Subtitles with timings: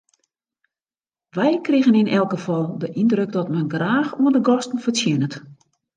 [1.37, 5.33] Wy krigen yn elk gefal de yndruk dat men graach oan de gasten fertsjinnet.